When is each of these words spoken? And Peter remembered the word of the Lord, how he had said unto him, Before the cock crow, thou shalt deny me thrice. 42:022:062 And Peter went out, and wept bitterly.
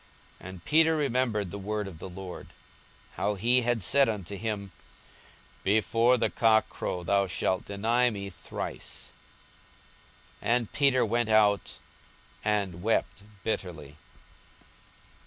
And 0.39 0.65
Peter 0.65 0.95
remembered 0.95 1.51
the 1.51 1.59
word 1.59 1.87
of 1.87 1.99
the 1.99 2.09
Lord, 2.09 2.47
how 3.17 3.35
he 3.35 3.61
had 3.61 3.83
said 3.83 4.09
unto 4.09 4.35
him, 4.35 4.71
Before 5.61 6.17
the 6.17 6.31
cock 6.31 6.67
crow, 6.69 7.03
thou 7.03 7.27
shalt 7.27 7.65
deny 7.65 8.09
me 8.09 8.31
thrice. 8.31 9.13
42:022:062 10.41 10.55
And 10.57 10.73
Peter 10.73 11.05
went 11.05 11.29
out, 11.29 11.77
and 12.43 12.81
wept 12.81 13.21
bitterly. 13.43 13.97